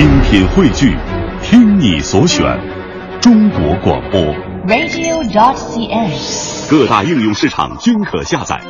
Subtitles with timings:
[0.00, 0.96] 精品汇聚，
[1.42, 2.58] 听你所选，
[3.20, 4.18] 中国广播。
[4.66, 6.70] radio.dot.cn，。
[6.70, 8.62] 各大应用市场均可下载。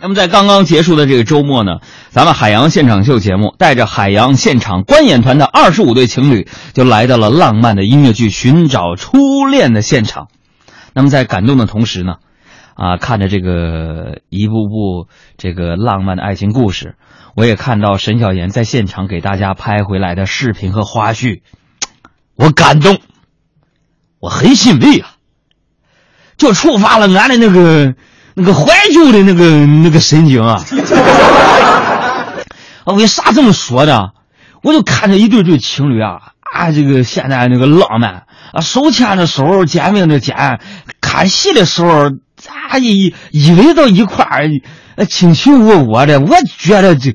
[0.00, 1.74] 那么在刚刚结束的这个周末呢，
[2.10, 10.26] 咱们海洋现场秀节目带着海洋现场观演团的二十五对情侣，就来到了浪漫的音乐剧《寻找初恋》的现场。
[10.92, 12.14] 那么在感动的同时呢，
[12.74, 16.96] 啊，看着这个一步步这个浪漫的爱情故事，
[17.36, 21.40] 我也看到沈小妍在现场给大家拍回来的视频和花絮，
[22.36, 22.98] 我感动，
[24.20, 25.10] 我很欣慰啊，
[26.36, 27.94] 就触发了俺的那个。
[28.36, 30.60] 那个怀旧的那个那个神经啊！
[32.84, 34.08] 啊，为啥这么说呢？
[34.60, 40.58] 我就看着一对对情侣啊啊，这个现在那个浪漫啊，手牵着手，肩并着肩，
[41.00, 42.10] 看戏的时候，
[42.44, 44.50] 咋依依偎到一块儿，
[45.06, 47.14] 卿卿我我的，我觉得这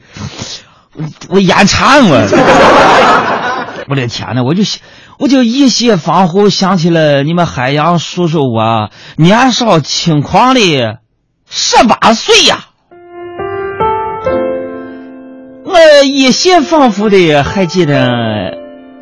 [1.30, 2.16] 我眼馋我，
[3.88, 4.08] 我的？
[4.08, 4.64] 天呐，我就
[5.20, 10.98] 我就一些恍惚想起了你们海洋叔叔我年少轻狂的。
[11.52, 12.66] 十八岁呀，
[15.66, 17.44] 我依稀仿佛的？
[17.44, 18.58] 还记得，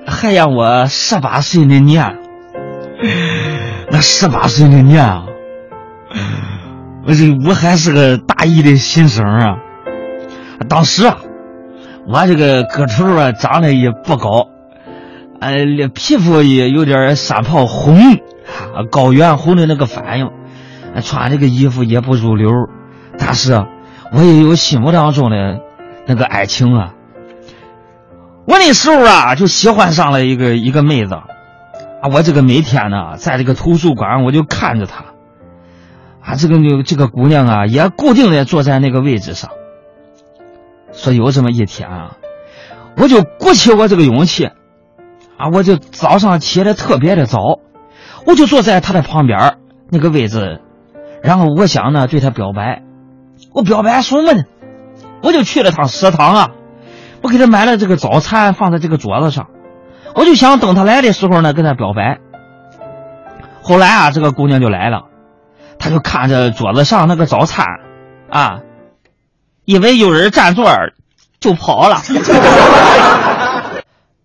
[0.06, 2.18] 还让我十八岁那年，
[3.92, 5.26] 那十八岁那年啊，
[7.08, 9.58] 我这我还是个大一的新生啊。
[10.70, 11.18] 当时啊，
[12.08, 14.48] 我这个个头啊长得也不高，
[15.40, 15.54] 呃，
[15.94, 17.98] 皮肤也有点山炮红，
[18.92, 20.30] 高原红的那个反应。
[21.04, 22.50] 穿这个衣服也不入流，
[23.20, 23.54] 但是
[24.12, 25.60] 我也有心目当中的
[26.08, 26.94] 那个爱情啊。
[28.48, 35.06] 我那时候啊，就喜欢上了一个一个妹子，啊，我这个每天呢，在这个图书馆我就看着她，
[36.28, 39.52] 啊，这个女这个姑娘啊，也固定的坐在那个位置上。
[40.92, 42.18] 说有这么一天啊，
[42.98, 44.48] 我就鼓起我这个勇气，
[45.38, 47.40] 啊，我就早上起的特别的早，
[48.26, 49.58] 我就坐在她的旁边
[49.90, 50.60] 那个位置。
[51.24, 52.84] 然后我想呢，对他表白。
[53.54, 54.44] 我表白什么呢？
[55.24, 56.50] 我就去了趟食堂啊，
[57.22, 59.48] 我给他买了这个早餐，放在这个桌子上。
[60.14, 62.20] 我就想等他来的时候呢，跟他表白。
[63.62, 65.06] 后来啊，这个姑娘就来了，
[65.80, 67.66] 他就看着桌子上那个早餐，
[68.30, 68.60] 啊，
[69.66, 70.70] 以为有人占座，
[71.40, 72.02] 就跑了。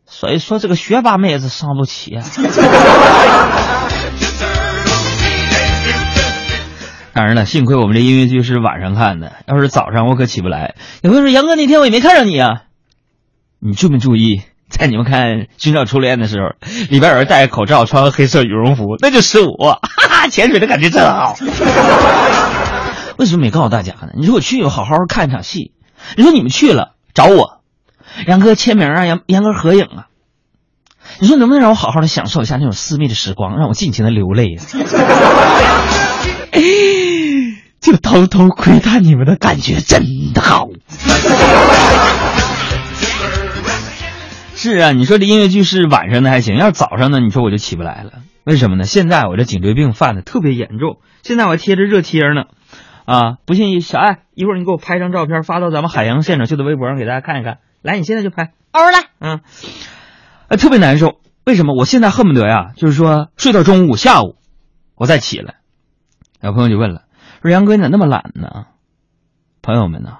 [0.06, 2.14] 所以说，这个学霸妹子伤不起。
[2.16, 2.22] 啊
[7.14, 10.76] 当然了，幸亏我们这音乐剧是晚上看的，要是早上我可起不来。
[11.02, 12.62] 有朋友说：“杨哥，那天我也没看上你啊。”
[13.60, 14.40] 你注没注意，
[14.70, 16.54] 在你们看《寻找初恋》的时候，
[16.88, 19.78] 里边有人戴着口罩，穿个黑色羽绒服，那就是我，
[20.28, 21.36] 潜水的感觉真好。
[23.18, 24.08] 为什么没告诉大家呢？
[24.16, 25.72] 你说我去，我好好看一场戏。
[26.16, 27.60] 你说你们去了找我，
[28.26, 30.06] 杨哥签名啊，杨杨哥合影啊。
[31.20, 34.64] 你说能不能让我好好的享受一下那种私密的时光，让我尽情的流泪啊？
[37.80, 40.68] 就 偷偷窥探你们的感觉真的好。
[44.56, 48.12] 是啊，你说这音乐剧是晚上的还行，要是早上呢，你说我就起不来了。
[48.44, 48.84] 为什么呢？
[48.84, 52.44] 现在我这颈椎病犯的特别严重，现在我还贴着热贴呢。
[53.04, 57.58] 啊，不信小爱，一会儿你给我拍张照片发到咱们海洋现场秀的微博上给大家看一看。
[57.82, 58.52] 来，你现在就拍。
[58.72, 59.10] 哦，来。
[59.18, 59.40] 嗯，
[60.48, 61.18] 呃，特别难受。
[61.44, 61.74] 为什么？
[61.74, 64.36] 我现在恨不得呀，就是说睡到中午、下午，
[64.94, 65.56] 我再起来。
[66.40, 67.02] 有朋友就问了，
[67.42, 68.66] 说杨哥你咋那么懒呢？
[69.62, 70.18] 朋友们呢？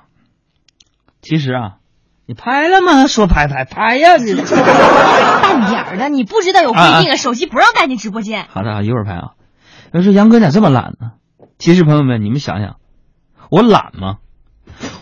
[1.20, 1.76] 其实啊，
[2.26, 3.06] 你拍了吗？
[3.06, 4.16] 说拍拍拍呀！
[4.16, 8.46] 你 半点儿的，你不知道有规定啊，手机不让带进直播间。
[8.48, 9.32] 好的，一会儿拍啊。
[9.92, 11.12] 有人说杨哥你咋这么懒呢？
[11.58, 12.76] 其实朋友们，你们想想，
[13.50, 14.18] 我懒吗？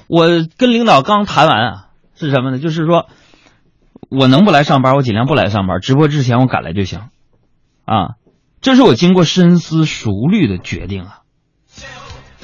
[0.08, 0.26] 我
[0.56, 2.58] 跟领导刚谈完啊，是什么呢？
[2.58, 3.06] 就是说
[4.08, 7.10] 我能不来上班，我尽量不来上班，直播之前我赶来就行，
[7.84, 8.16] 啊。
[8.62, 11.19] 这是我经过深思熟虑的决定啊！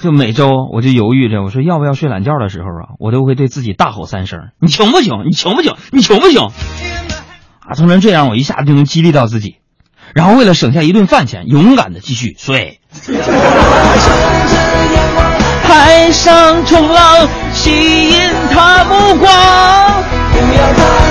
[0.03, 5.25] 就每周我就犹豫着，我说要不要睡懒觉的时候啊，我都会对自己大吼三声：“你穷不穷？
[5.27, 5.77] 你穷不穷？
[5.91, 6.53] 你穷不穷？”
[7.67, 9.56] 啊，从成这样，我一下子就能激励到自己，
[10.15, 12.81] 然后为了省下一顿饭钱，勇敢的继续睡。
[15.65, 18.20] 海上冲浪吸引
[18.53, 19.26] 他目光，
[20.31, 21.06] 不要他。